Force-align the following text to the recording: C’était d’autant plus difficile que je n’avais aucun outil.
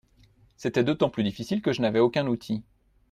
C’était 0.57 0.83
d’autant 0.83 1.11
plus 1.11 1.21
difficile 1.23 1.61
que 1.61 1.73
je 1.73 1.81
n’avais 1.83 1.99
aucun 1.99 2.25
outil. 2.25 2.63